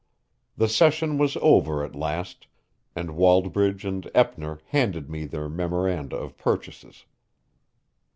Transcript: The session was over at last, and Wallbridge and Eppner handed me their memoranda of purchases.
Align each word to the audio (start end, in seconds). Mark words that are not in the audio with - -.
The 0.57 0.67
session 0.67 1.19
was 1.19 1.37
over 1.43 1.85
at 1.85 1.93
last, 1.93 2.47
and 2.95 3.11
Wallbridge 3.15 3.85
and 3.85 4.09
Eppner 4.15 4.59
handed 4.69 5.11
me 5.11 5.25
their 5.25 5.47
memoranda 5.47 6.15
of 6.15 6.39
purchases. 6.39 7.05